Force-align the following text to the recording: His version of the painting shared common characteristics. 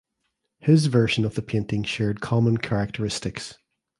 His 0.57 0.87
version 0.87 1.25
of 1.25 1.35
the 1.35 1.43
painting 1.43 1.83
shared 1.83 2.21
common 2.21 2.57
characteristics. 2.57 3.53